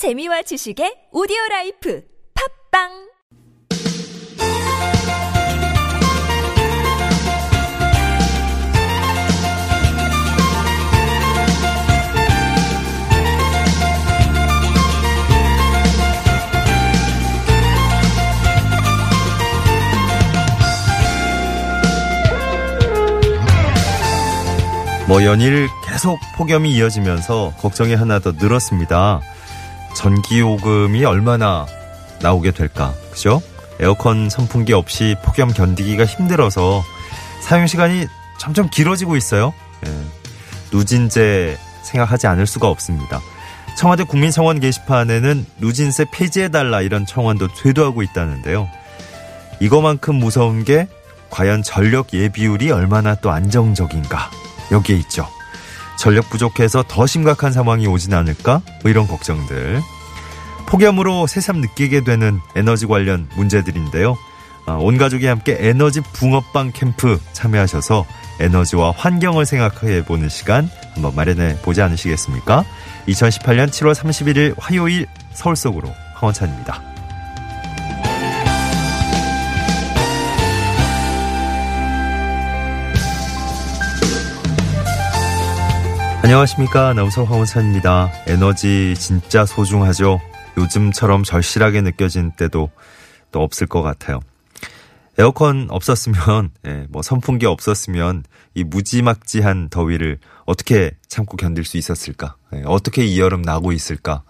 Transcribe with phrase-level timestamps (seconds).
[0.00, 2.02] 재미와 지식의 오디오 라이프
[2.72, 2.88] 팝빵
[25.06, 29.20] 뭐 연일 계속 폭염이 이어지면서 걱정이 하나 더 늘었습니다.
[30.00, 31.66] 전기요금이 얼마나
[32.22, 33.42] 나오게 될까, 그죠?
[33.80, 36.82] 에어컨 선풍기 없이 폭염 견디기가 힘들어서
[37.42, 38.06] 사용 시간이
[38.38, 39.52] 점점 길어지고 있어요.
[39.86, 39.90] 예.
[40.72, 43.20] 누진제 생각하지 않을 수가 없습니다.
[43.76, 48.70] 청와대 국민청원 게시판에는 누진세 폐지해달라 이런 청원도 쇄도하고 있다는데요.
[49.60, 50.88] 이거만큼 무서운 게
[51.28, 54.30] 과연 전력 예비율이 얼마나 또 안정적인가
[54.72, 55.28] 여기에 있죠.
[56.00, 58.62] 전력 부족해서 더 심각한 상황이 오진 않을까?
[58.82, 59.82] 뭐 이런 걱정들.
[60.66, 64.16] 폭염으로 새삼 느끼게 되는 에너지 관련 문제들인데요.
[64.64, 68.06] 아, 온 가족이 함께 에너지 붕어빵 캠프 참여하셔서
[68.40, 72.64] 에너지와 환경을 생각해 보는 시간 한번 마련해 보지 않으시겠습니까?
[73.06, 76.89] 2018년 7월 31일 화요일 서울 속으로 황원찬입니다.
[86.30, 86.90] 안녕하십니까.
[86.90, 88.12] 아나운서 황원찬입니다.
[88.28, 90.20] 에너지 진짜 소중하죠.
[90.58, 92.70] 요즘처럼 절실하게 느껴진 때도
[93.32, 94.20] 또 없을 것 같아요.
[95.18, 98.22] 에어컨 없었으면, 예, 뭐 선풍기 없었으면
[98.54, 102.36] 이 무지막지한 더위를 어떻게 참고 견딜 수 있었을까?
[102.54, 104.22] 예, 어떻게 이 여름 나고 있을까?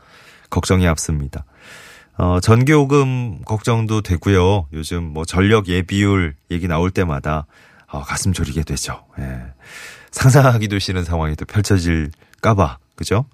[0.49, 1.45] 걱정이 앞섭니다.
[2.17, 4.69] 어, 전기요금 걱정도 되고요.
[4.73, 7.45] 요즘 뭐 전력 예비율 얘기 나올 때마다
[7.89, 9.05] 어, 가슴 졸이게 되죠.
[9.19, 9.43] 예.
[10.11, 13.27] 상상하기도 싫은 상황이 또 펼쳐질까봐, 그죠?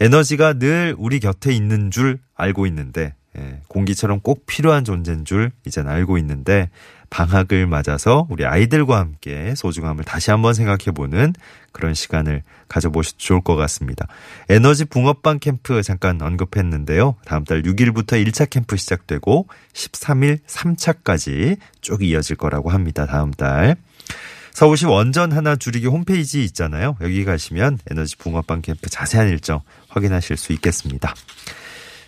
[0.00, 5.88] 에너지가 늘 우리 곁에 있는 줄 알고 있는데, 예, 공기처럼 꼭 필요한 존재인 줄 이젠
[5.88, 6.70] 알고 있는데,
[7.14, 11.32] 방학을 맞아서 우리 아이들과 함께 소중함을 다시 한번 생각해보는
[11.70, 14.08] 그런 시간을 가져보셔도 좋을 것 같습니다.
[14.48, 17.14] 에너지 붕어빵 캠프 잠깐 언급했는데요.
[17.24, 23.06] 다음 달 6일부터 1차 캠프 시작되고 13일 3차까지 쭉 이어질 거라고 합니다.
[23.06, 23.76] 다음 달.
[24.54, 26.96] 서울시 원전 하나 줄이기 홈페이지 있잖아요.
[27.00, 31.12] 여기 가시면 에너지 붕어빵 캠프 자세한 일정 확인하실 수 있겠습니다.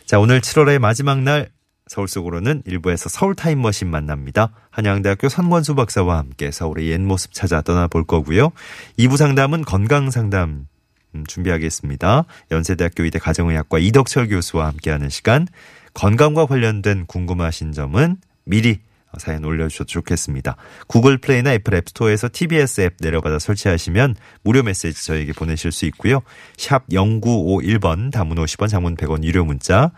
[0.07, 1.51] 자, 오늘 7월의 마지막 날
[1.89, 4.53] 서울 속으로는 일부에서 서울 타임머신 만납니다.
[4.71, 8.53] 한양대학교 선권수 박사와 함께 서울의 옛 모습 찾아 떠나볼 거고요.
[8.97, 10.69] 2부 상담은 건강 상담
[11.17, 12.27] 음, 준비하겠습니다.
[12.53, 15.49] 연세대학교 의대 가정의학과 이덕철 교수와 함께하는 시간
[15.95, 18.79] 건강과 관련된 궁금하신 점은 미리
[19.19, 20.57] 사연 올려주셔도 좋겠습니다.
[20.87, 26.23] 구글 플레이나 애플 앱스토어에서 TBS 앱 내려받아 설치하시면 무료 메시지 저에게 보내실 수 있고요.
[26.57, 29.93] 샵 0951번 단문 50원 장문 100원 유료 문자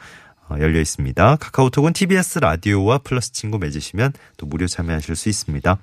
[0.48, 1.36] 어, 열려 있습니다.
[1.36, 5.78] 카카오톡은 TBS 라디오와 플러스 친구 맺으시면 또 무료 참여하실 수 있습니다.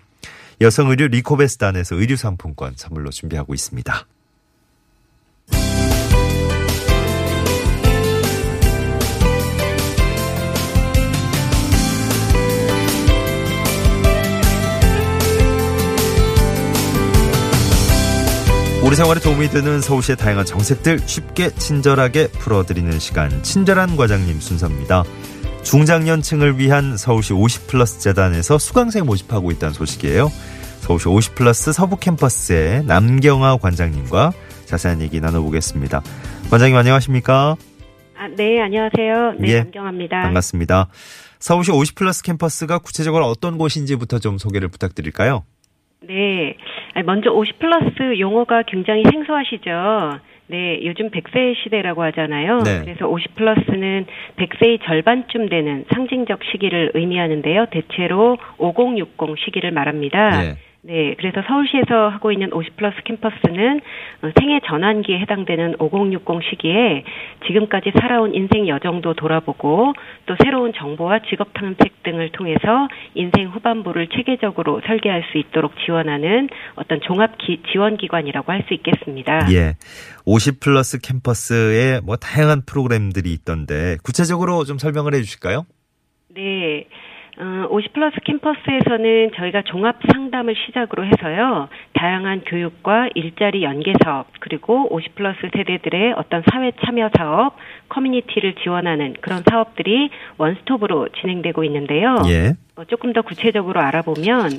[0.62, 4.07] 여성 의류 리코베스단에서 의류 상품권 선물로 준비하고 있습니다.
[18.85, 25.03] 우리 생활에 도움이 되는 서울시의 다양한 정책들 쉽게 친절하게 풀어드리는 시간 친절한 과장님 순서입니다.
[25.63, 30.29] 중장년층을 위한 서울시 50플러스 재단에서 수강생 모집하고 있다는 소식이에요.
[30.81, 34.34] 서울시 50플러스 서부 캠퍼스의 남경아 관장님과
[34.66, 36.03] 자세한 얘기 나눠보겠습니다.
[36.52, 37.56] 관장님 안녕하십니까?
[38.16, 39.34] 아, 네, 안녕하세요.
[39.40, 40.22] 네, 예, 남경합니다.
[40.22, 40.90] 반갑습니다.
[41.40, 45.44] 서울시 50플러스 캠퍼스가 구체적으로 어떤 곳인지부터 좀 소개를 부탁드릴까요?
[46.07, 46.56] 네.
[47.03, 50.19] 먼저 50 플러스 용어가 굉장히 생소하시죠?
[50.47, 52.59] 네, 요즘 100세 시대라고 하잖아요.
[52.59, 52.81] 네.
[52.83, 54.06] 그래서 50 플러스는
[54.38, 57.66] 100세의 절반쯤 되는 상징적 시기를 의미하는데요.
[57.72, 60.41] 대체로 5060 시기를 말합니다.
[60.41, 60.55] 네.
[60.88, 63.81] 네, 그래서 서울시에서 하고 있는 50 플러스 캠퍼스는
[64.22, 67.03] 어, 생애 전환기에 해당되는 5060 시기에
[67.47, 69.93] 지금까지 살아온 인생 여정도 돌아보고
[70.28, 77.02] 또 새로운 정보와 직업 탐색 등을 통해서 인생 후반부를 체계적으로 설계할 수 있도록 지원하는 어떤
[77.02, 79.47] 종합 기, 지원 기관이라고 할 수 있겠습니다.
[79.52, 79.76] 예.
[80.26, 85.66] 50 플러스 캠퍼스에 뭐 다양한 프로그램들이 있던데 구체적으로 좀 설명을 해 주실까요?
[86.34, 86.88] 네.
[87.37, 94.87] 어, 50 플러스 캠퍼스에서는 저희가 종합 상담을 시작으로 해서요, 다양한 교육과 일자리 연계 사업, 그리고
[94.93, 97.58] 50 플러스 세대들의 어떤 사회 참여 사업,
[97.90, 102.16] 커뮤니티를 지원하는 그런 사업들이 원스톱으로 진행되고 있는데요.
[102.28, 102.53] 예.
[102.78, 104.52] 어, 조금 더 구체적으로 알아보면,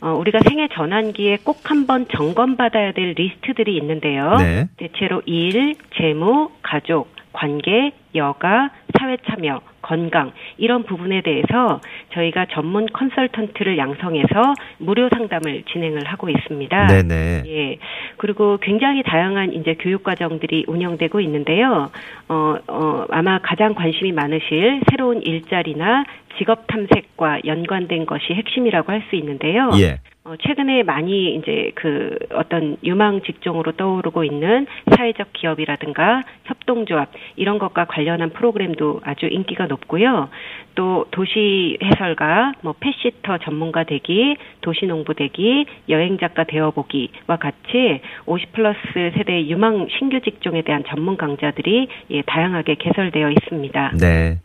[0.00, 4.36] 어, 우리가 생애 전환기에 꼭 한번 점검받아야 될 리스트들이 있는데요.
[4.36, 4.68] 네.
[4.78, 11.80] 대체로 일, 재무, 가족, 관계, 여가, 사회 참여, 건강 이런 부분에 대해서
[12.12, 16.86] 저희가 전문 컨설턴트를 양성해서 무료 상담을 진행을 하고 있습니다.
[16.86, 17.42] 네네.
[17.46, 17.78] 예.
[18.16, 21.90] 그리고 굉장히 다양한 이제 교육 과정들이 운영되고 있는데요.
[22.28, 26.04] 어, 어, 아마 가장 관심이 많으실 새로운 일자리나
[26.38, 29.70] 직업 탐색과 연관된 것이 핵심이라고 할 수 있는데요.
[29.80, 29.98] 예.
[30.24, 37.86] 어, 최근에 많이 이제 그 어떤 유망 직종으로 떠오르고 있는 사회적 기업이라든가 협동조합 이런 것과
[37.86, 40.28] 관련한 프로그램도 아주 인기가 높고요.
[40.76, 48.00] 또 도시 해설가, 뭐 펫시터 전문가 되기, 도시 농부 되기, 여행 작가 되어 보기와 같이
[48.26, 53.92] 50 플러스 세대의 유망 신규 직종에 대한 전문 강좌들이 예, 다양하게 개설되어 있습니다.
[53.98, 54.40] 네.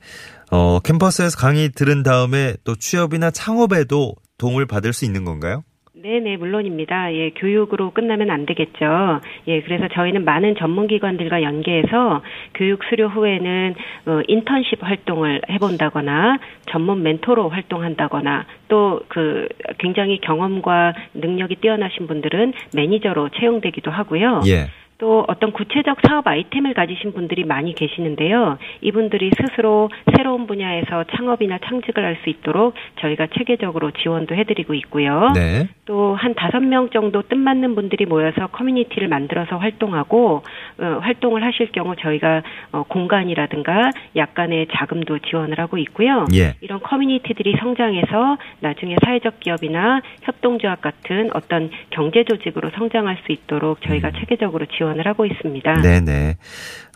[0.52, 5.64] 어, 캠퍼스에서 강의 들은 다음에 또 취업이나 창업에도 도움을 받을 수 있는 건가요?
[6.04, 7.12] 네네, 물론입니다.
[7.14, 9.20] 예, 교육으로 끝나면 안 되겠죠.
[9.48, 12.22] 예, 그래서 저희는 많은 전문기관들과 연계해서
[12.54, 16.38] 교육 수료 후에는 어, 인턴십 활동을 해본다거나
[16.70, 19.48] 전문 멘토로 활동한다거나 또 그
[19.80, 24.42] 굉장히 경험과 능력이 뛰어나신 분들은 매니저로 채용되기도 하고요.
[24.48, 24.68] 예.
[24.98, 28.58] 또 어떤 구체적 사업 아이템을 가지신 분들이 많이 계시는데요.
[28.82, 35.32] 이분들이 스스로 새로운 분야에서 창업이나 창직을 할 수 있도록 저희가 체계적으로 지원도 해드리고 있고요.
[35.36, 35.68] 네.
[35.86, 40.42] 또한 다섯 명 정도 뜻맞는 분들이 모여서 커뮤니티를 만들어서 활동하고
[40.80, 46.26] 어, 활동을 하실 경우 저희가 어, 공간이라든가 약간의 자금도 지원을 하고 있고요.
[46.34, 46.56] 예.
[46.62, 54.12] 이런 커뮤니티들이 성장해서 나중에 사회적 기업이나 협동조합 같은 어떤 경제 조직으로 성장할 수 있도록 저희가
[54.12, 55.74] 체계적으로 지원 을 하고 있습니다.
[55.74, 55.82] 음.
[55.82, 56.38] 네네.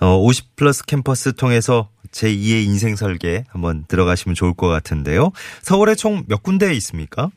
[0.01, 5.31] 어, 50 플러스 캠퍼스 통해서 제2의 인생 설계 한번 들어가시면 좋을 것 같은데요.
[5.61, 7.29] 서울에 총 몇 군데 있습니까?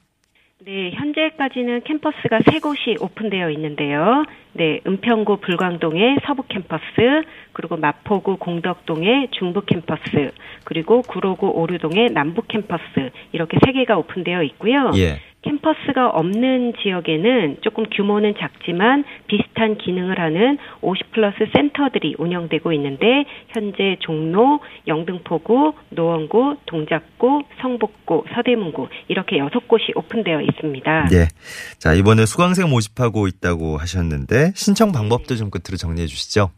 [0.67, 4.25] 네, 현재까지는 캠퍼스가 세 곳이 오픈되어 있는데요.
[4.55, 6.83] 네, 은평구 불광동의 서부 캠퍼스,
[7.55, 10.33] 그리고 마포구 공덕동의 중부 캠퍼스,
[10.65, 14.91] 그리고 구로구 오류동의 남부 캠퍼스 이렇게 세 개가 오픈되어 있고요.
[14.97, 15.21] 예.
[15.45, 23.97] 캠퍼스가 없는 지역에는 조금 규모는 작지만 비슷한 기능을 하는 50 플러스 센터들이 운영되고 있는데 현재
[24.01, 31.09] 종로, 영등포구, 노원구, 동작구, 성북구, 서대문구 이렇게 여섯 곳이 오픈되어 있습니다.
[31.13, 31.29] 예.
[31.79, 36.51] 자, 이번에 수강생 모집하고 있다고 하셨는데 신청 방법도 좀 끝으로 정리해 주시죠.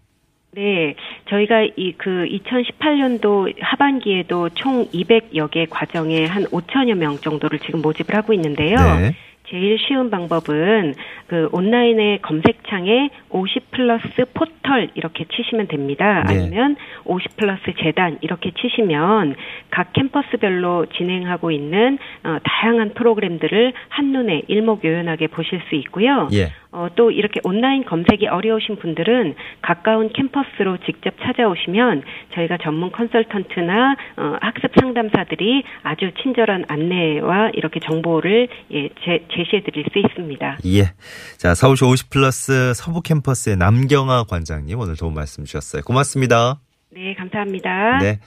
[0.56, 0.94] 네,
[1.28, 8.14] 저희가 이 그 2018년도 하반기에도 총 200여 개 과정에 한 5천여 명 정도를 지금 모집을
[8.14, 8.76] 하고 있는데요.
[8.76, 9.14] 네.
[9.48, 10.94] 제일 쉬운 방법은
[11.28, 16.24] 그 온라인의 검색창에 50 플러스 포털 이렇게 치시면 됩니다.
[16.26, 16.34] 네.
[16.40, 19.36] 아니면 50 플러스 재단 이렇게 치시면
[19.70, 26.28] 각 캠퍼스별로 진행하고 있는 어, 다양한 프로그램들을 한눈에 일목요연하게 보실 수 있고요.
[26.32, 26.48] 예.
[26.76, 32.02] 어, 또 이렇게 온라인 검색이 어려우신 분들은 가까운 캠퍼스로 직접 찾아오시면
[32.34, 39.86] 저희가 전문 컨설턴트나 어, 학습 상담사들이 아주 친절한 안내와 이렇게 정보를 예, 제, 제시해 드릴
[39.90, 40.58] 수 있습니다.
[40.66, 40.92] 예.
[41.38, 45.80] 자, 서울시 50 플러스 서부 캠퍼스의 남경아 관장님 오늘 도움 말씀 주셨어요.
[45.82, 46.60] 고맙습니다.
[46.90, 48.00] 네, 감사합니다.
[48.02, 48.20] 네.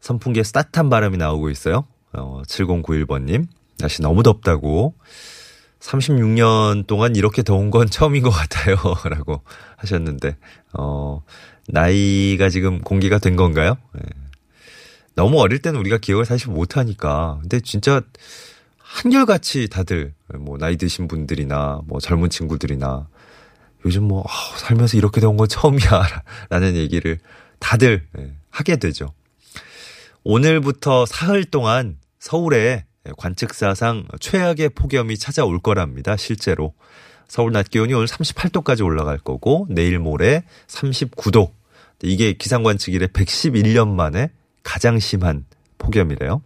[0.00, 1.86] 선풍기에 따뜻한 바람이 나오고 있어요.
[2.12, 3.46] 어, 7091번님.
[3.78, 4.92] 날씨 너무 덥다고.
[5.84, 8.76] 36년 동안 이렇게 더운 건 처음인 것 같아요.
[9.04, 9.42] 라고
[9.76, 10.36] 하셨는데,
[10.72, 11.22] 어,
[11.68, 13.76] 나이가 지금 공개가 된 건가요?
[13.98, 14.00] 예.
[15.14, 17.38] 너무 어릴 때는 우리가 기억을 사실 못하니까.
[17.42, 18.00] 근데 진짜
[18.78, 23.06] 한결같이 다들, 뭐, 나이 드신 분들이나, 뭐, 젊은 친구들이나,
[23.84, 25.80] 요즘 뭐, 아, 살면서 이렇게 더운 건 처음이야.
[26.48, 27.18] 라는 얘기를
[27.58, 29.12] 다들 예, 하게 되죠.
[30.22, 36.16] 오늘부터 사흘 동안 서울에 관측사상 최악의 폭염이 찾아올 거랍니다.
[36.16, 36.74] 실제로.
[37.28, 41.50] 서울 낮 기온이 오늘 38도까지 올라갈 거고 내일 모레 39도.
[42.02, 44.30] 이게 기상 관측 이래 111년 만에
[44.62, 45.44] 가장 심한
[45.78, 46.42] 폭염이래요.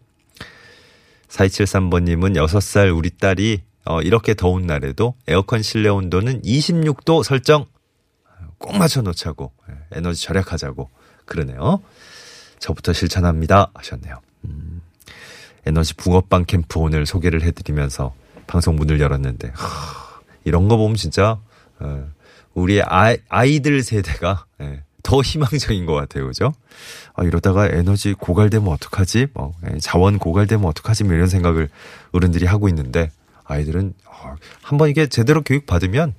[1.28, 7.66] 4273번님은 6살 우리 딸이 어, 이렇게 더운 날에도 에어컨 실내 온도는 26도 설정
[8.58, 10.90] 꼭 맞춰놓자고 예, 에너지 절약하자고
[11.24, 11.82] 그러네요.
[12.58, 14.20] 저부터 실천합니다 하셨네요.
[14.44, 14.77] 음,
[15.66, 18.14] 에너지 붕어빵 캠프 오늘 소개를 해드리면서
[18.46, 21.38] 방송 문을 열었는데 하, 이런 거 보면 진짜
[21.78, 22.08] 어,
[22.54, 26.52] 우리 아이, 아이들 세대가 예, 더 희망적인 것 같아요, 그죠?
[27.14, 29.28] 아, 이러다가 에너지 고갈되면 어떡하지?
[29.34, 31.04] 뭐, 예, 자원 고갈되면 어떡하지?
[31.04, 31.68] 뭐 이런 생각을
[32.12, 33.10] 어른들이 하고 있는데
[33.44, 36.14] 아이들은 어, 한번 이게 제대로 교육 받으면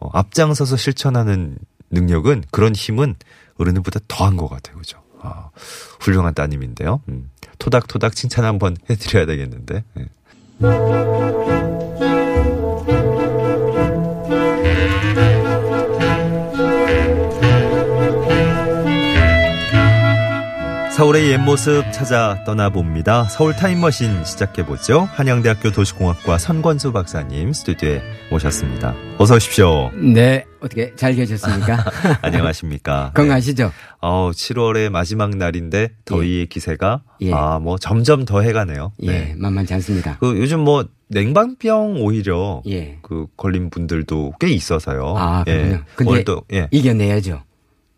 [0.00, 1.56] 어, 앞장서서 실천하는
[1.90, 3.14] 능력은 그런 힘은
[3.58, 5.00] 어른들보다 더한 것 같아요, 그죠?
[5.20, 5.50] 아,
[6.00, 7.00] 훌륭한 따님인데요.
[7.08, 9.84] 음, 토닥토닥 칭찬 한번 해드려야 되겠는데.
[9.98, 11.73] 예.
[20.96, 23.24] 서울의 옛 모습 찾아 떠나봅니다.
[23.24, 25.08] 서울 타임머신 시작해보죠.
[25.10, 28.94] 한양대학교 도시공학과 선권수 박사님 스튜디오에 모셨습니다.
[29.18, 29.90] 어서 오십시오.
[29.92, 31.84] 네, 어떻게 잘 계셨습니까?
[32.22, 33.10] 안녕하십니까.
[33.16, 33.72] 건강하시죠?
[34.02, 37.32] 어, 7월의 마지막 날인데 더위의 기세가 예.
[37.32, 38.92] 아, 뭐 점점 더 해가네요.
[39.02, 39.34] 예, 네.
[39.36, 40.18] 만만치 않습니다.
[40.20, 42.98] 그 요즘 뭐 냉방병 오히려 예.
[43.02, 45.16] 그 걸린 분들도 꽤 있어서요.
[45.18, 45.74] 아, 그렇군요.
[45.74, 45.80] 예.
[45.96, 46.68] 근데 오늘도 예.
[46.70, 47.42] 이겨내야죠.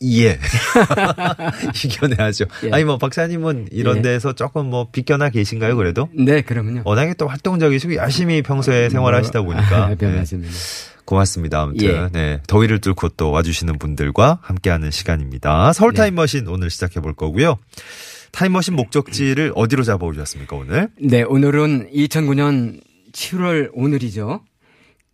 [0.03, 0.38] 예.
[1.85, 2.45] 이겨내야죠.
[2.65, 2.71] 예.
[2.73, 4.03] 아니 뭐 박사님은 이런 예.
[4.03, 6.09] 데서 조금 뭐 비껴나 계신가요, 그래도?
[6.12, 6.83] 네, 그러면요.
[6.85, 10.25] 워낙에 또 활동적이시고 열심히 평소에 생활하시다 보니까 별 네.
[11.05, 11.62] 고맙습니다.
[11.62, 12.09] 아무튼 예.
[12.12, 15.73] 네, 더위를 뚫고 또 와주시는 분들과 함께하는 시간입니다.
[15.73, 15.99] 서울 네.
[15.99, 17.57] 타임머신 오늘 시작해 볼 거고요.
[18.33, 20.88] 타임머신 목적지를 어디로 잡아오셨습니까 오늘?
[21.00, 22.81] 네, 오늘은 2009년
[23.12, 24.43] 7월 오늘이죠.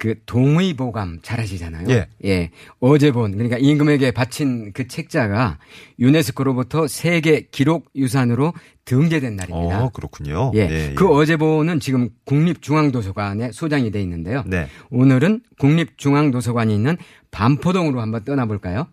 [0.02, 1.86] 그 동의보감 잘 아시잖아요.
[2.24, 2.50] 예.
[2.80, 5.60] 어제 본 그러니까 임금에게 바친 그 책자가
[6.00, 8.52] 유네스코로부터 세계 기록 유산으로
[8.84, 9.84] 등재된 날입니다.
[9.84, 10.50] 어 그렇군요.
[10.56, 10.92] 예.
[10.96, 14.42] 그 어제 본은 지금 국립중앙도서관에 소장이 돼 있는데요.
[14.44, 14.66] 네.
[14.90, 16.96] 오늘은 국립중앙도서관이 있는
[17.30, 18.88] 반포동으로 한번 떠나 볼까요?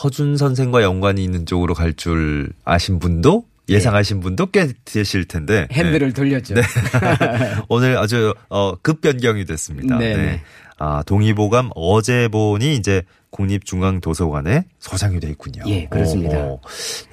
[0.00, 5.74] 허준 선생과 연관이 있는 쪽으로 갈 줄 아신 분도 예상하신 분도 꽤 되실 텐데 네.
[5.74, 6.54] 핸들을 돌렸죠.
[7.68, 9.98] 오늘 아주 어, 급 변경이 됐습니다.
[9.98, 10.42] 네, 네.
[10.78, 15.62] 아, 동의보감 어제 본이 이제 국립중앙도서관에 소장이 돼 있군요.
[15.66, 16.38] 예, 그렇습니다.
[16.38, 16.60] 오,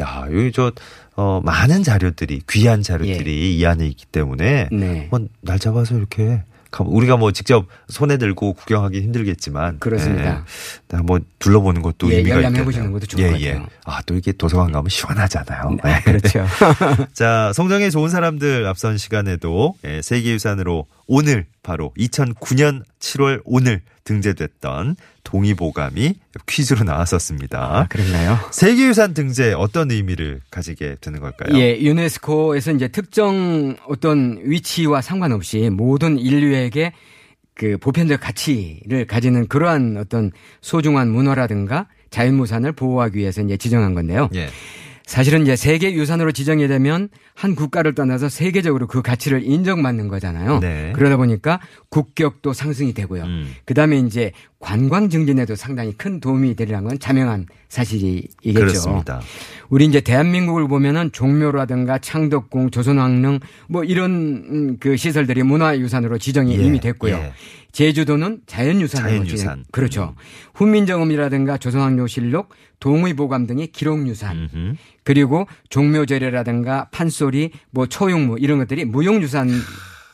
[0.02, 0.72] 야, 여기 저
[1.16, 4.76] 어, 많은 자료들이 귀한 자료들이 이 안에 있기 때문에 예.
[4.76, 5.00] 네.
[5.02, 6.44] 한번 날 잡아서 이렇게 가-
[6.82, 10.46] 우리가 뭐 직접 손에 들고 구경하기 힘들겠지만 그렇습니다.
[10.90, 12.64] 네, 한번 둘러보는 것도 예, 의미가 있겠네요.
[12.66, 13.52] 보시는 것도 좋을 예, 것 예.
[13.54, 13.68] 같아요.
[13.86, 15.78] 아, 또 이게 도서관 가면 시원하잖아요.
[15.84, 16.46] 아, 그렇죠.
[17.14, 26.16] 자, 성정에 좋은 사람들 앞선 시간에도 예, 세계유산으로 오늘 바로 2009년 7월 오늘 등재됐던 동의보감이
[26.48, 27.60] 퀴즈로 나왔었습니다.
[27.60, 28.38] 아, 그런가요?
[28.52, 31.58] 세계유산 등재 어떤 의미를 가지게 되는 걸까요?
[31.58, 36.94] 예, 유네스코에서 이제 특정 어떤 위치와 상관없이 모든 인류에게
[37.56, 44.30] 그 보편적 가치를 가지는 그러한 어떤 소중한 문화라든가 자연무산을 보호하기 위해서 이제 지정한 건데요.
[44.36, 44.50] 예.
[45.06, 50.60] 사실은 이제 세계 유산으로 지정이 되면 한 국가를 떠나서 세계적으로 그 가치를 인정받는 거잖아요.
[50.60, 50.94] 네.
[50.96, 53.24] 그러다 보니까 국격도 상승이 되고요.
[53.24, 53.54] 음.
[53.66, 58.54] 그다음에 이제 관광 증진에도 상당히 큰 도움이 되리라는 건 자명한 사실이겠죠.
[58.54, 59.22] 그렇습니다.
[59.70, 64.12] 우리 이제 대한민국을 보면은 종묘라든가 창덕궁, 조선왕릉 뭐 이런
[64.50, 67.16] 음, 그 시설들이 문화유산으로 지정이 예, 이미 됐고요.
[67.16, 67.34] 예.
[67.74, 69.38] 제주도는 자연유산으로 자연유산.
[69.38, 69.64] 지정.
[69.72, 70.16] 그렇죠.
[70.54, 72.50] 훈민정음이라든가 조선왕조실록,
[72.80, 74.38] 동의보감 등이 기록유산.
[74.54, 74.76] 음흠.
[75.04, 79.50] 그리고 종묘제례라든가 판소리, 뭐 초용무 이런 것들이 무용유산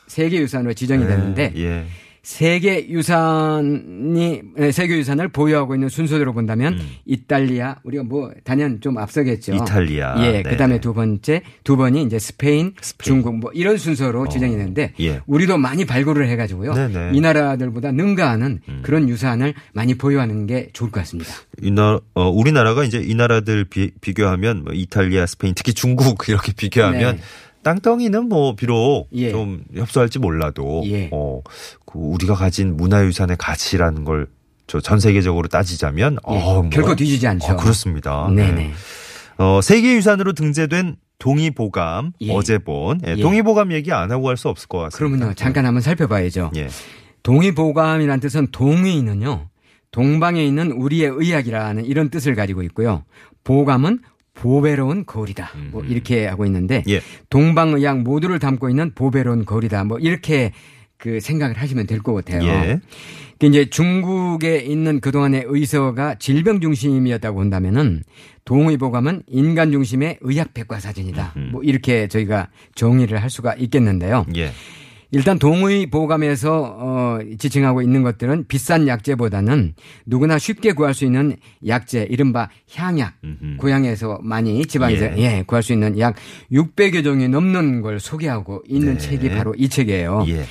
[0.08, 1.86] 세계 유산으로 지정이 됐는데 예.
[2.22, 6.88] 세계 유산이 네, 세계 유산을 보유하고 있는 순서대로 본다면 음.
[7.06, 9.54] 이탈리아 우리가 뭐 단연 좀 앞서겠죠.
[9.54, 10.16] 이탈리아.
[10.24, 10.42] 예, 네.
[10.42, 13.04] 그다음에 두 번째 두 번이 이제 스페인, 스페인.
[13.04, 15.20] 중국 뭐 이런 순서로 지정이 되는데 예.
[15.26, 16.74] 우리도 많이 발굴을 해 가지고요.
[16.74, 17.10] 네네.
[17.14, 18.80] 이 나라들보다 능가하는 음.
[18.82, 21.32] 그런 유산을 많이 보유하는 게 좋을 것 같습니다.
[21.62, 27.16] 이나 어, 우리나라가 이제 이 나라들 비, 비교하면 뭐 이탈리아, 스페인, 특히 중국 이렇게 비교하면
[27.16, 27.22] 네.
[27.62, 29.30] 땅덩이는 뭐 비록 예.
[29.30, 31.08] 좀 협소할지 몰라도 예.
[31.12, 31.42] 어,
[31.86, 37.52] 그 우리가 가진 문화유산의 가치라는 걸저전 세계적으로 따지자면 예, 어, 뭐, 결코 뒤지지 않죠.
[37.52, 38.28] 어, 그렇습니다.
[38.34, 38.52] 네네.
[38.52, 38.72] 네.
[39.38, 42.32] 어, 세계유산으로 등재된 동의보감 예.
[42.32, 43.20] 어제 본 예, 예.
[43.20, 44.96] 동의보감 얘기 안 하고 갈 수 없을 것 같습니다.
[44.98, 46.50] 그러면요 잠깐 한번 살펴봐야죠.
[46.56, 46.68] 예.
[47.22, 49.48] 동의보감이라는 뜻은 동의는요
[49.90, 53.04] 동방에 있는 우리의 의학이라는 이런 뜻을 가지고 있고요.
[53.44, 54.00] 보감은
[54.40, 55.50] 보배로운 거울이다.
[55.70, 57.02] 뭐 이렇게 하고 있는데 예.
[57.28, 59.84] 동방의학 모두를 담고 있는 보배로운 거울이다.
[59.84, 60.52] 뭐 이렇게
[60.96, 62.42] 그 생각을 하시면 될 것 같아요.
[62.48, 62.80] 예.
[63.38, 68.02] 그 이제 중국에 있는 그동안의 의서가 질병 중심이었다고 한다면은
[68.44, 71.34] 동의보감은 인간 중심의 의학 백과사전이다.
[71.52, 74.26] 뭐 이렇게 저희가 정의를 할 수가 있겠는데요.
[74.36, 74.52] 예.
[75.12, 79.74] 일단 동의 보감에서 어 지칭하고 있는 것들은 비싼 약재보다는
[80.06, 81.36] 누구나 쉽게 구할 수 있는
[81.66, 83.56] 약재, 이른바 향약, 음흠.
[83.56, 85.38] 고향에서 많이 지방에서 예.
[85.38, 85.44] 예.
[85.46, 86.14] 구할 수 있는 약
[86.52, 88.98] 600여 종이 넘는 걸 소개하고 있는 네.
[88.98, 90.24] 책이 바로 이 책이에요.
[90.28, 90.44] 예.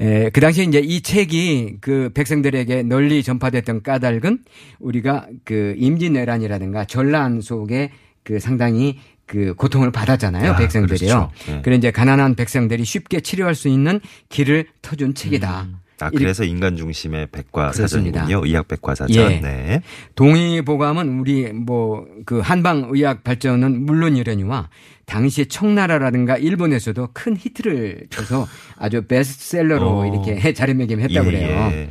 [0.00, 4.44] 에, 그 당시에 이제 이 책이 그 백성들에게 널리 전파됐던 까닭은
[4.78, 7.90] 우리가 그 임진왜란이라든가 전란 속에
[8.22, 11.30] 그 상당히 그 고통을 받았잖아요, 아, 백성들이요.
[11.36, 11.52] 그렇죠.
[11.52, 11.62] 네.
[11.62, 15.68] 그래 이제 가난한 백성들이 쉽게 치료할 수 있는 길을 터준 책이다.
[16.00, 18.20] 아, 이렇게 그래서 인간 중심의 백과 그렇습니다.
[18.20, 18.46] 사전이군요.
[18.46, 19.16] 의학 백과 사전.
[19.32, 19.40] 예.
[19.40, 19.82] 네.
[20.14, 24.68] 동의보감은 우리 뭐 그 한방 의학 발전은 물론이려니와
[25.06, 30.06] 당시 청나라라든가 일본에서도 큰 히트를 쳐서 아주 베스트셀러로 어.
[30.06, 31.70] 이렇게 자리매김했다고 예, 그래요.
[31.72, 31.88] 예.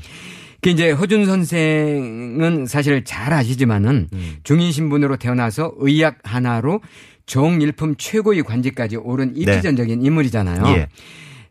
[0.61, 4.35] 그 이제 허준 선생은 사실 잘 아시지만은 음.
[4.43, 6.81] 중인 신분으로 태어나서 의학 하나로
[7.27, 10.63] 정일품 최고의 관직까지 오른 입지전적인 인물이잖아요.
[10.63, 10.71] 네.
[10.77, 10.87] 예.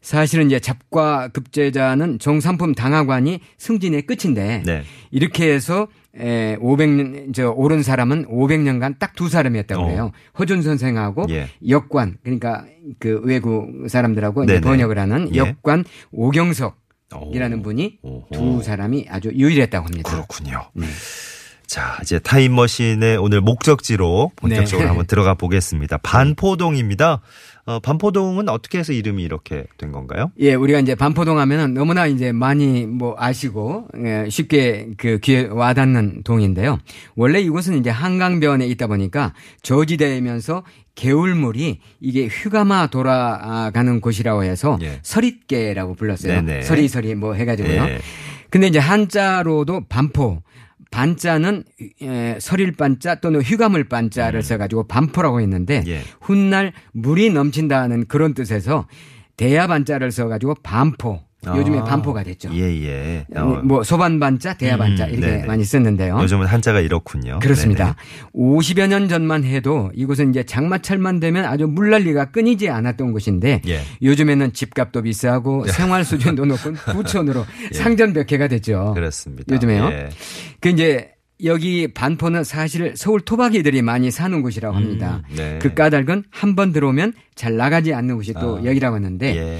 [0.01, 4.83] 사실은 이제 잡과 급제자는 정삼품 당하관이 승진의 끝인데 네.
[5.11, 9.89] 이렇게 해서 에 500년 저 오른 사람은 500년간 딱 두 사람이었다고 어.
[9.89, 10.13] 해요.
[10.39, 11.49] 허준 선생하고 예.
[11.69, 12.65] 역관 그러니까
[12.99, 14.61] 그 외국 사람들하고 네네.
[14.63, 15.39] 번역을 하는 예.
[15.39, 16.79] 역관 오경석
[17.15, 17.33] 오.
[17.35, 17.99] 이라는 분이.
[18.33, 20.11] 두 사람이 아주 유일했다고 합니다.
[20.11, 20.63] 그렇군요.
[20.75, 20.87] 네.
[21.67, 24.89] 자, 이제 타임머신의 오늘 목적지로 본격적으로 네.
[24.89, 25.99] 한번 들어가 보겠습니다.
[25.99, 27.21] 반포동입니다.
[27.67, 30.31] 어, 반포동은 어떻게 해서 이름이 이렇게 된 건가요?
[30.39, 36.23] 예, 우리가 이제 반포동 하면은 너무나 이제 많이 뭐 아시고 예, 쉽게 그 귀에 와닿는
[36.23, 36.79] 동인데요.
[37.17, 40.63] 원래 이곳은 이제 한강변에 있다 보니까 저지대이면서
[40.95, 45.01] 개울물이 이게 휴가마 돌아가는 곳이라고 해서 예.
[45.03, 46.43] 서릿개라고 불렀어요.
[46.43, 46.63] 네네.
[46.63, 47.83] 서리서리 뭐 해가지고요.
[47.83, 47.99] 예.
[48.51, 50.43] 근데 이제 한자로도 반포.
[50.91, 51.65] 반자는
[52.03, 55.89] 에, 설일 반자 또는 휴가물 반자를 써가지고 반포라고 했는데 음.
[55.89, 56.01] 예.
[56.21, 58.87] 훗날 물이 넘친다는 그런 뜻에서
[59.37, 61.21] 대야 반자를 써가지고 반포.
[61.55, 61.85] 요즘에 아.
[61.85, 62.51] 반포가 됐죠.
[62.55, 63.27] 예, 예.
[63.37, 65.47] 어, 뭐 소반 반자, 대야 반자 음, 이렇게 네네.
[65.47, 66.19] 많이 썼는데요.
[66.23, 67.39] 요즘은 한자가 이렇군요.
[67.41, 67.95] 그렇습니다.
[68.35, 73.81] 50여 년 전만 해도 이곳은 이제 장마철만 되면 아주 물난리가 끊이지 않았던 곳인데 예.
[74.03, 78.79] 요즘에는 집값도 비싸고 생활 수준도 높은 부촌으로 상전벽해가 됐죠.
[78.79, 78.95] 네네.
[78.95, 79.55] 그렇습니다.
[79.55, 79.85] 요즘에요.
[79.93, 80.09] 예.
[80.61, 81.11] 그 이제
[81.45, 85.21] 여기 반포는 사실 서울 토박이들이 많이 사는 곳이라고 합니다.
[85.31, 85.59] 음, 네.
[85.61, 89.59] 그 까닭은 한 번 들어오면 잘 나가지 않는 곳이 또 아, 여기라고 하는데 예.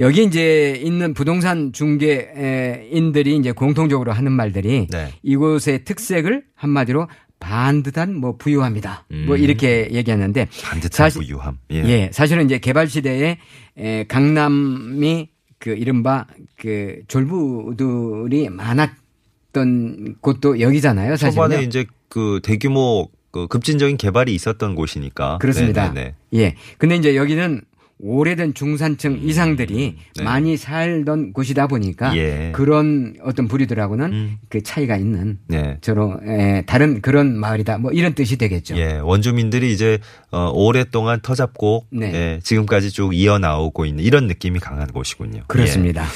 [0.00, 5.08] 여기 이제 있는 부동산 중개인들이 이제 공통적으로 하는 말들이 네.
[5.22, 7.06] 이곳의 특색을 한마디로
[7.38, 9.04] 반듯한 뭐 부유합니다.
[9.26, 9.40] 뭐 음.
[9.42, 11.58] 이렇게 얘기하는데 반듯한 사실- 부유함.
[11.70, 12.10] 예.
[12.12, 13.38] 사실은 이제 개발 시대에
[13.78, 15.28] 에, 강남이
[15.58, 16.26] 그 이른바
[16.56, 21.16] 그 졸부들이 많았던 곳도 여기잖아요.
[21.16, 21.32] 사실은.
[21.32, 25.38] 초반에 이제 그 대규모 그 급진적인 개발이 있었던 곳이니까.
[25.38, 25.88] 그렇습니다.
[25.92, 26.14] 네네네.
[26.34, 26.54] 예.
[26.78, 27.62] 근데 이제 여기는
[28.02, 30.22] 오래된 중산층 이상들이 네.
[30.22, 32.50] 많이 살던 곳이다 보니까 예.
[32.54, 34.38] 그런 어떤 부류들하고는 음.
[34.48, 35.76] 그 차이가 있는 네.
[35.80, 37.78] 저로 에, 다른 그런 마을이다.
[37.78, 38.76] 뭐 이런 뜻이 되겠죠.
[38.76, 39.98] 예, 원주민들이 이제
[40.30, 42.12] 어, 오랫동안 터잡고 네.
[42.14, 45.38] 예, 지금까지 쭉 이어 나오고 있는 이런 느낌이 강한 곳이군요.
[45.38, 45.44] 예.
[45.46, 46.06] 그렇습니다.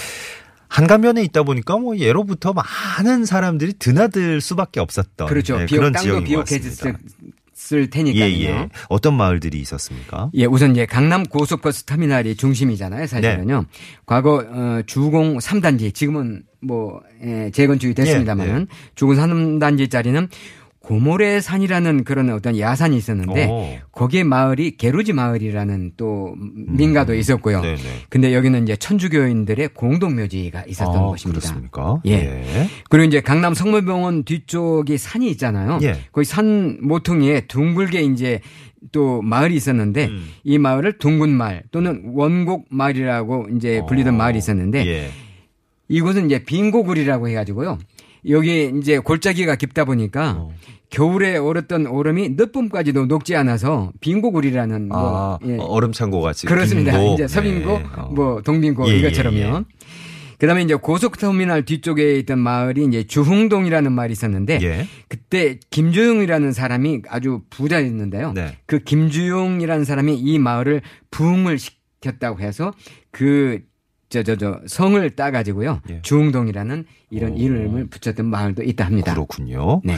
[0.69, 5.61] 한가면에 있다 보니까 뭐 예로부터 많은 사람들이 드나들 수밖에 없었던 그렇죠.
[5.61, 6.97] 예, 비옥 그런 땅도 지역인 것 비옥해졌을
[7.73, 8.43] 예, 테니까요.
[8.43, 8.69] 예.
[8.89, 10.31] 어떤 마을들이 있었습니까?
[10.35, 13.61] 예, 우선 이제 강남 고속버스 터미널이 중심이잖아요, 사실은요.
[13.61, 13.67] 네.
[14.07, 20.29] 과거 어, 주공 3단지 지금은 뭐 예, 재건축이 됐습니다만은 예, 주공 3단지짜리는
[20.85, 23.79] 고모래 산이라는 그런 어떤 야산이 있었는데 오.
[23.91, 27.59] 거기에 마을이 게루지 마을이라는 또 민가도 있었고요.
[27.59, 27.63] 음.
[27.63, 27.79] 네네.
[28.11, 31.41] 근데 여기는 이제 천주교인들의 공동묘지가 있었던 아, 곳입니다.
[31.41, 32.01] 그렇습니까?
[32.07, 32.69] 예.
[32.91, 35.79] 그리고 이제 강남 성모병원 뒤쪽이 산이 있잖아요.
[35.83, 35.97] 예.
[36.13, 38.41] 거기 산 모퉁이에 둥글게 이제
[38.93, 40.29] 또 마을이 있었는데 음.
[40.45, 45.09] 이 마을을 둥근 마을 또는 원곡 마을이라고 이제 불리던 어, 마을이 있었는데 예.
[45.89, 47.79] 이곳은 이제 빈고굴이라고 해가지고요.
[48.29, 50.55] 여기 이제 골짜기가 깊다 보니까 어.
[50.95, 55.57] 겨울에 얼었던 얼음이 늦봄까지도 녹지 않아서 빈고굴이라는 뭐 아, 예.
[55.59, 56.93] 얼음 창고 같이 그렇습니다.
[56.93, 57.15] 빈고.
[57.15, 57.85] 이제 서빈고, 네.
[57.97, 58.11] 어.
[58.15, 59.37] 뭐 동빈고 예, 이것처럼요.
[59.37, 59.65] 예, 예.
[60.39, 64.87] 그다음에 이제 고속터미널 뒤쪽에 있던 마을이 이제 주흥동이라는 마을이 있었는데 예.
[65.09, 68.33] 그때 김주용이라는 사람이 아주 부자였는데요.
[68.33, 68.57] 네.
[68.67, 72.73] 그 김주용이라는 사람이 이 마을을 부흥을 시켰다고 해서
[73.11, 73.63] 그
[74.11, 76.01] 저저저 성을 따 가지고요 예.
[76.03, 77.37] 주흥동이라는 이런 오.
[77.37, 79.13] 이름을 붙였던 마을도 있다 합니다.
[79.13, 79.81] 그렇군요.
[79.85, 79.97] 네.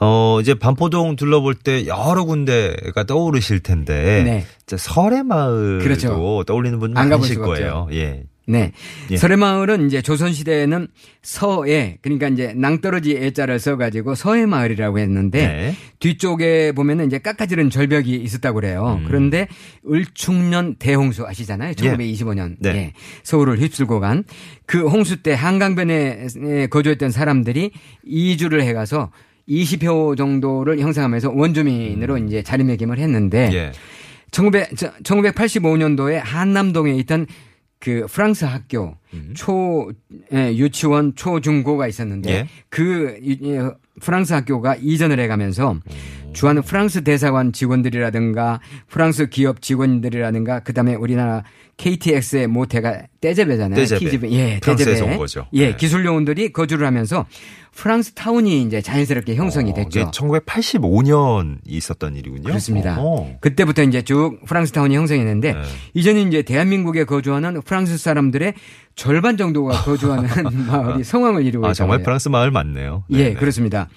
[0.00, 4.44] 어, 이제 반포동 둘러볼 때 여러 군데가 떠오르실 텐데 네.
[4.64, 6.44] 이제 설의 마을도 그렇죠.
[6.46, 7.88] 떠올리는 분 많으실 거예요.
[7.92, 8.24] 예.
[8.46, 8.72] 네.
[9.10, 9.16] 예.
[9.16, 10.88] 설해마을은 이제 조선시대에는
[11.22, 15.74] 서해, 그러니까 이제 낭떠러지 애 자를 써가지고 서해마을이라고 했는데 네.
[15.98, 18.98] 뒤쪽에 보면은 이제 깎아지른 절벽이 있었다고 그래요.
[19.00, 19.06] 음.
[19.06, 19.48] 그런데
[19.90, 21.72] 을충년 대홍수 아시잖아요.
[21.72, 22.56] 1925년.
[22.60, 22.68] 네.
[22.68, 22.92] 예.
[23.22, 24.24] 서울을 휩쓸고 간
[24.66, 27.70] 그 홍수 때 한강변에 거주했던 사람들이
[28.04, 29.10] 이주를 해가서
[29.48, 33.52] 20호 정도를 형성하면서 원주민으로 이제 자리매김을 했는데 음.
[33.52, 33.72] 예.
[34.30, 34.70] 1900,
[35.04, 37.26] 1985년도에 한남동에 있던
[37.78, 38.96] 그 프랑스 학교
[39.34, 39.92] 초
[40.32, 42.48] 예, 유치원 초중고가 있었는데 예.
[42.70, 45.76] 그 유- 예, 프랑스 학교가 이전을 해가면서
[46.32, 51.44] 주하는 프랑스 대사관 직원들이라든가 프랑스 기업 직원들이라든가 그다음에 우리나라
[51.76, 53.84] KTX의 모태가 떼제베잖아요.
[53.84, 54.30] 떼제베.
[54.30, 55.12] 예, 프랑스에서 떼제베.
[55.12, 55.46] 온 거죠.
[55.54, 55.76] 예, 네.
[55.76, 57.26] 기술 요원들이 거주를 하면서
[57.72, 60.00] 프랑스 타운이 이제 자연스럽게 형성이 어, 됐죠.
[60.00, 62.44] 이게 1985년 있었던 일이군요.
[62.44, 62.96] 그렇습니다.
[62.98, 63.36] 어.
[63.40, 65.62] 그때부터 이제 쭉 프랑스 타운이 형성했는데 네.
[65.94, 68.54] 이제는 이제 대한민국에 거주하는 프랑스 사람들의
[68.94, 70.28] 절반 정도가 거주하는
[70.68, 71.74] 마을이 성황을 이루고 아, 있어요.
[71.74, 73.04] 정말 프랑스 마을 맞네요.
[73.10, 73.34] 예, 네네.
[73.34, 73.88] 그렇습니다.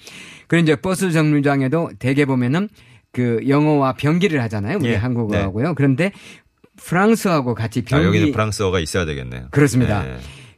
[0.48, 2.68] 그리고 이제 버스 정류장에도 대개 보면은
[3.12, 4.78] 그 영어와 병기를 하잖아요.
[4.80, 5.74] 우리 예, 한국어하고요.
[5.74, 6.12] 그런데
[6.82, 9.48] 프랑스하고 같이 아, 병기 여기는 프랑스어가 있어야 되겠네요.
[9.50, 10.02] 그렇습니다.
[10.02, 10.16] 네.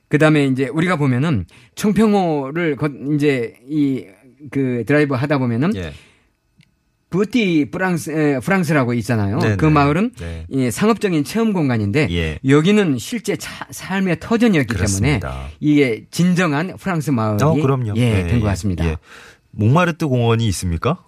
[0.08, 4.04] 그다음에 이제 우리가 보면은 청평호를 거- 이제 이
[4.50, 5.92] 그 드라이브 하다 보면은 예.
[7.10, 9.38] 쁘띠 프랑스 에, 프랑스라고 있잖아요.
[9.38, 9.56] 네네.
[9.56, 10.46] 그 마을은 네.
[10.48, 12.38] 이 상업적인 체험 공간인데 예.
[12.48, 15.28] 여기는 실제 차- 삶의 터전이었기 그렇습니다.
[15.30, 17.92] 때문에 이게 진정한 프랑스 마을이 어, 그럼요.
[17.96, 18.86] 예, 네, 된것 같습니다.
[18.86, 18.96] 예.
[19.50, 21.04] 몽마르트 공원이 있습니까?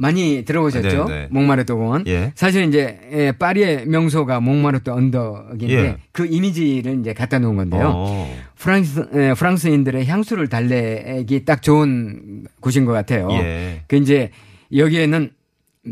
[0.00, 1.04] 많이 들어보셨죠?
[1.04, 1.28] 네, 네.
[1.30, 2.04] 몽마르트 공원.
[2.06, 2.32] 예.
[2.34, 5.96] 사실 이제 에, 파리의 명소가 몽마르트 언덕인데 예.
[6.12, 7.92] 그 이미지를 이제 갖다 놓은 건데요.
[7.94, 8.36] 어.
[8.56, 13.28] 프랑스 에, 프랑스인들의 향수를 달래기 딱 좋은 곳인 것 같아요.
[13.32, 13.82] 예.
[13.86, 14.30] 그 이제
[14.74, 15.30] 여기에는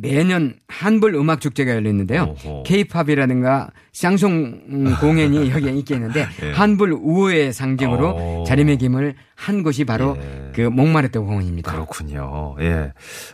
[0.00, 2.34] 매년 한불 음악 축제가 열리는데요.
[2.64, 6.52] 케이팝이라든가 샹송 음, 공연이 여기에 있게 있는데 예.
[6.52, 8.44] 한불 우호의 상징으로 오.
[8.44, 10.52] 자리매김을 한 곳이 바로 예.
[10.54, 11.70] 그 몽마르트 공원입니다.
[11.72, 12.56] 그렇군요.
[12.60, 12.92] 예.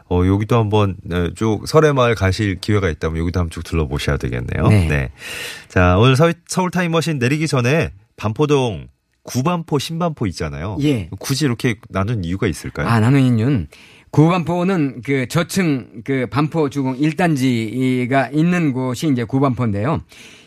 [0.09, 4.69] 어, 여기도 한번 네, 쭉 설해마을 가실 기회가 있다면 여기도 한번 쭉 둘러보셔야 되겠네요.
[4.69, 5.11] 네.
[5.69, 8.89] 자, 오늘 서울, 서울 타임머신 내리기 전에 반포동
[9.25, 10.77] 구반포, 신반포 있잖아요.
[10.83, 11.09] 예.
[11.19, 12.87] 굳이 이렇게 나눈 이유가 있을까요?
[12.87, 13.69] 아, 나는 이유는
[14.15, 20.03] 구반포는 그 저층 그 반포 주공 1단지가 있는 곳이 이제 구반포인데요.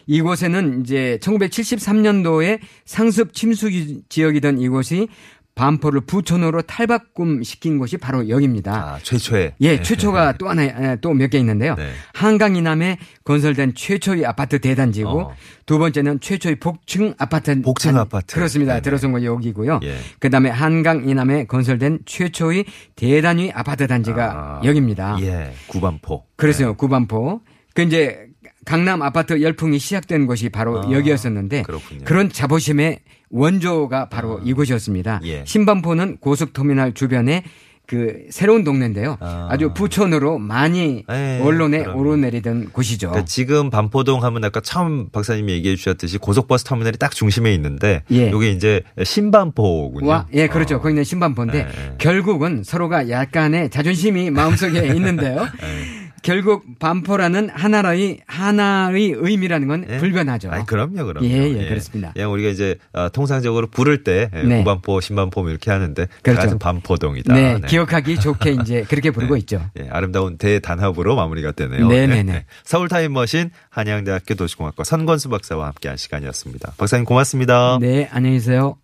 [0.06, 3.69] 이곳에는 이제 1973년도에 상습 침수
[4.08, 5.10] 지역이던 이곳이
[5.58, 8.72] 반포를 부촌으로 탈바꿈 시킨 곳이 바로 여기입니다.
[8.74, 9.56] 아, 최초에.
[9.60, 11.74] 예, 최초가 또 하나, 또 몇 개 있는데요.
[11.76, 11.89] 네.
[12.13, 15.36] 한강 이남에 건설된 최초의 아파트 대단지고 어.
[15.65, 17.60] 두 번째는 최초의 복층 아파트.
[17.62, 18.36] 복층 단- 아파트.
[18.36, 18.74] 그렇습니다.
[18.74, 18.82] 네네.
[18.84, 19.80] 들어선 거 여기고요.
[19.84, 19.98] 예.
[20.20, 22.65] 그 다음에 한강 이남에 건설된 최초의
[22.96, 25.17] 대단위 아파트 단지가 아, 여기입니다.
[25.22, 26.24] 예, 구반포.
[26.36, 27.41] 그래서 구반포.
[27.74, 28.26] 그 이제
[28.67, 32.01] 강남 아파트 열풍이 시작된 곳이 바로 아, 여기였었는데 그렇군요.
[32.06, 32.99] 런 자부심의
[33.30, 35.21] 원조가 바로 이곳이었습니다.
[35.23, 35.43] 예.
[35.45, 37.43] 신반포는 고속터미널 주변에
[37.88, 39.15] 그 새로운 동네인데요.
[39.21, 39.47] 아.
[39.49, 39.56] 아.
[39.56, 41.97] 주 부촌으로 많이 예, 언론에 그럼요.
[42.01, 43.08] 오르내리던 곳이죠.
[43.12, 48.27] 그러니까 지금 반포동 하면 아까 처음 박사님이 얘기해 주셨듯이 고속버스 터미널이 딱 중심에 있는데 예.
[48.30, 50.06] 이게 이제 신반포군요.
[50.10, 50.75] 와, 예, 그렇죠.
[50.75, 50.82] 어.
[50.82, 51.95] 거기는 신반포인데 예.
[51.99, 55.47] 결국은 서로가 약간의 자존심이 마음속에 있는데요.
[55.63, 56.07] 예.
[56.27, 59.97] 결국 반포라는 하나의 하나의 의미라는 건 예.
[59.97, 60.51] 불변하죠.
[60.51, 61.25] 아니, 그럼요, 그럼요.
[61.25, 62.11] 예, 예, 그렇습니다.
[62.11, 64.57] 그냥 우리가 이제 어, 통상적으로 부를 때 예, 네.
[64.57, 66.41] 구반포, 신반포 뭐 이렇게 하는데 그렇죠.
[66.41, 67.33] 같은 반포동이다.
[67.33, 69.61] 네, 기억하기 좋게 이제 그렇게 부르고 있죠.
[69.79, 71.87] 예, 아름다운 대단합으로 마무리가 되네요.
[71.87, 72.45] 네 네 네.
[72.65, 76.73] 서울 타임머신 한양대학교 도시공학과 선건수 박사와 함께한 시간이었습니다.
[76.77, 77.77] 박사님 고맙습니다.
[77.79, 78.75] 네, 안녕히 계세요.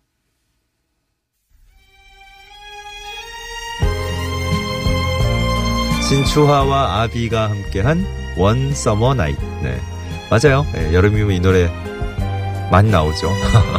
[6.08, 9.36] 신추하와 아비가 함께한 One Summer Night.
[9.62, 9.80] 네.
[10.30, 10.66] 맞아요.
[10.76, 11.70] 예, 여름이면 이 노래
[12.70, 13.30] 많이 나오죠.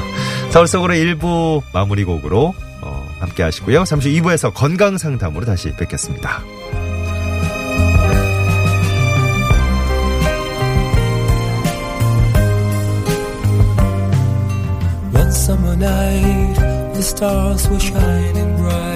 [0.50, 3.84] 서울 속으로 1부 마무리 곡으로 어, 함께 하시고요.
[3.84, 6.44] 잠시 후 2부에서 건강 상담으로 다시 뵙겠습니다.
[15.46, 18.95] Summer the stars were shining bright.